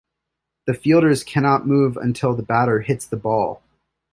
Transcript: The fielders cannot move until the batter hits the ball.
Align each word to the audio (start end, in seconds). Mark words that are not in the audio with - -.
The 0.65 0.73
fielders 0.73 1.23
cannot 1.23 1.67
move 1.67 1.95
until 1.95 2.33
the 2.35 2.41
batter 2.41 2.79
hits 2.81 3.05
the 3.05 3.17
ball. 3.17 3.61